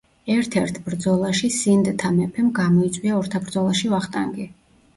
ერთ-ერთ 0.35 0.79
ბრძოლაში 0.87 1.49
სინდთა 1.57 2.11
მეფემ 2.17 2.49
გამოიწვია 2.63 3.15
ორთაბრძოლაში 3.21 3.95
ვახტანგი. 3.97 4.51